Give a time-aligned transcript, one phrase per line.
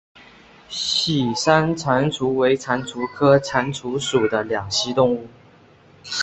[0.67, 5.27] 喜山蟾蜍为蟾蜍科蟾蜍属的两栖动物。